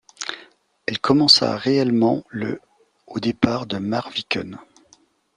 Elle 0.87 0.97
commença 0.97 1.55
réellement 1.55 2.23
le 2.29 2.59
au 3.05 3.19
départ 3.19 3.67
de 3.67 3.77
Marviken. 3.77 4.57